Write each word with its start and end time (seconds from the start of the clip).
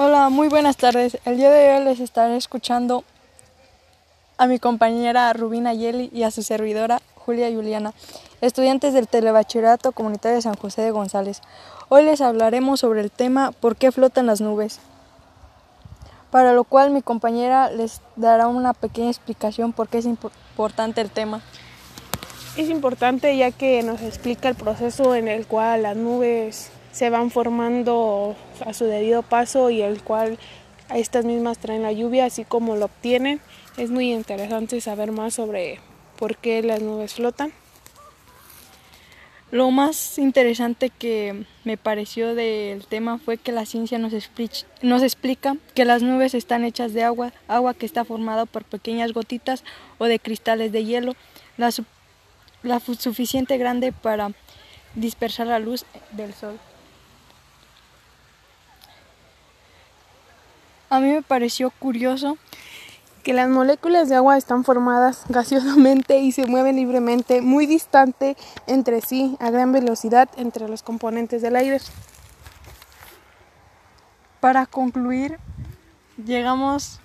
Hola, 0.00 0.28
muy 0.28 0.46
buenas 0.46 0.76
tardes. 0.76 1.18
El 1.24 1.38
día 1.38 1.50
de 1.50 1.76
hoy 1.76 1.84
les 1.84 1.98
estaré 1.98 2.36
escuchando 2.36 3.02
a 4.36 4.46
mi 4.46 4.60
compañera 4.60 5.32
Rubina 5.32 5.74
Yeli 5.74 6.08
y 6.14 6.22
a 6.22 6.30
su 6.30 6.44
servidora 6.44 7.02
Julia 7.16 7.50
Juliana, 7.50 7.92
estudiantes 8.40 8.94
del 8.94 9.08
Telebachillerato 9.08 9.90
Comunitario 9.90 10.36
de 10.36 10.42
San 10.42 10.54
José 10.54 10.82
de 10.82 10.92
González. 10.92 11.40
Hoy 11.88 12.04
les 12.04 12.20
hablaremos 12.20 12.78
sobre 12.78 13.00
el 13.00 13.10
tema 13.10 13.50
¿Por 13.50 13.74
qué 13.74 13.90
flotan 13.90 14.26
las 14.26 14.40
nubes? 14.40 14.78
Para 16.30 16.52
lo 16.52 16.62
cual 16.62 16.92
mi 16.92 17.02
compañera 17.02 17.68
les 17.68 18.00
dará 18.14 18.46
una 18.46 18.74
pequeña 18.74 19.08
explicación 19.08 19.72
por 19.72 19.88
qué 19.88 19.98
es 19.98 20.06
importante 20.06 21.00
el 21.00 21.10
tema. 21.10 21.42
Es 22.56 22.70
importante 22.70 23.36
ya 23.36 23.50
que 23.50 23.82
nos 23.82 24.00
explica 24.02 24.48
el 24.48 24.54
proceso 24.54 25.16
en 25.16 25.26
el 25.26 25.44
cual 25.48 25.82
las 25.82 25.96
nubes 25.96 26.70
se 26.98 27.10
van 27.10 27.30
formando 27.30 28.34
a 28.66 28.74
su 28.74 28.84
debido 28.86 29.22
paso 29.22 29.70
y 29.70 29.82
el 29.82 30.02
cual 30.02 30.36
estas 30.92 31.24
mismas 31.24 31.58
traen 31.58 31.84
la 31.84 31.92
lluvia 31.92 32.24
así 32.24 32.44
como 32.44 32.74
lo 32.74 32.86
obtienen. 32.86 33.40
Es 33.76 33.92
muy 33.92 34.12
interesante 34.12 34.80
saber 34.80 35.12
más 35.12 35.34
sobre 35.34 35.78
por 36.18 36.36
qué 36.36 36.60
las 36.60 36.82
nubes 36.82 37.14
flotan. 37.14 37.52
Lo 39.52 39.70
más 39.70 40.18
interesante 40.18 40.90
que 40.90 41.44
me 41.62 41.76
pareció 41.76 42.34
del 42.34 42.84
tema 42.86 43.18
fue 43.18 43.36
que 43.36 43.52
la 43.52 43.64
ciencia 43.64 43.98
nos, 43.98 44.12
explica 44.12 45.56
que 45.76 45.84
las 45.84 46.02
nubes 46.02 46.34
están 46.34 46.64
hechas 46.64 46.94
de 46.94 47.04
agua, 47.04 47.32
agua 47.46 47.74
que 47.74 47.86
está 47.86 48.04
formada 48.04 48.44
por 48.44 48.64
pequeñas 48.64 49.12
gotitas 49.12 49.62
o 49.98 50.06
de 50.06 50.18
cristales 50.18 50.72
de 50.72 50.84
hielo, 50.84 51.14
la, 51.58 51.70
la 52.64 52.80
suficiente 52.80 53.56
grande 53.56 53.92
para 53.92 54.32
dispersar 54.96 55.46
la 55.46 55.60
luz 55.60 55.86
del 56.10 56.34
sol. 56.34 56.58
A 60.90 61.00
mí 61.00 61.08
me 61.08 61.22
pareció 61.22 61.70
curioso 61.70 62.38
que 63.22 63.34
las 63.34 63.48
moléculas 63.50 64.08
de 64.08 64.16
agua 64.16 64.38
están 64.38 64.64
formadas 64.64 65.24
gaseosamente 65.28 66.18
y 66.18 66.32
se 66.32 66.46
mueven 66.46 66.76
libremente 66.76 67.42
muy 67.42 67.66
distante 67.66 68.36
entre 68.66 69.00
sí 69.02 69.36
a 69.40 69.50
gran 69.50 69.72
velocidad 69.72 70.28
entre 70.36 70.68
los 70.68 70.82
componentes 70.82 71.42
del 71.42 71.56
aire. 71.56 71.78
Para 74.40 74.66
concluir, 74.66 75.38
llegamos 76.24 77.00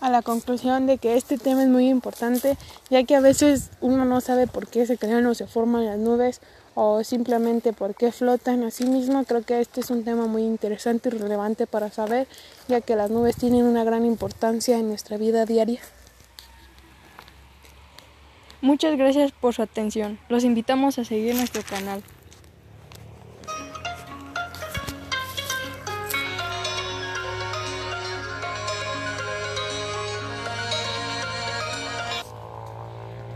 a 0.00 0.10
la 0.10 0.22
conclusión 0.22 0.86
de 0.86 0.98
que 0.98 1.16
este 1.16 1.38
tema 1.38 1.62
es 1.62 1.68
muy 1.68 1.88
importante, 1.88 2.56
ya 2.88 3.04
que 3.04 3.16
a 3.16 3.20
veces 3.20 3.70
uno 3.80 4.04
no 4.04 4.20
sabe 4.20 4.46
por 4.46 4.66
qué 4.66 4.86
se 4.86 4.98
crean 4.98 5.26
o 5.26 5.34
se 5.34 5.46
forman 5.46 5.86
las 5.86 5.98
nubes 5.98 6.40
o 6.74 7.04
simplemente 7.04 7.72
por 7.72 7.94
qué 7.94 8.12
flotan. 8.12 8.62
Asimismo, 8.64 9.24
creo 9.24 9.42
que 9.42 9.60
este 9.60 9.80
es 9.80 9.90
un 9.90 10.04
tema 10.04 10.26
muy 10.26 10.42
interesante 10.42 11.08
y 11.08 11.12
relevante 11.12 11.66
para 11.66 11.90
saber, 11.90 12.26
ya 12.68 12.80
que 12.80 12.96
las 12.96 13.10
nubes 13.10 13.36
tienen 13.36 13.64
una 13.64 13.84
gran 13.84 14.04
importancia 14.04 14.78
en 14.78 14.88
nuestra 14.88 15.16
vida 15.16 15.44
diaria. 15.44 15.80
Muchas 18.62 18.96
gracias 18.96 19.32
por 19.32 19.54
su 19.54 19.62
atención. 19.62 20.18
Los 20.28 20.44
invitamos 20.44 20.98
a 20.98 21.04
seguir 21.04 21.34
nuestro 21.34 21.62
canal. 21.62 22.02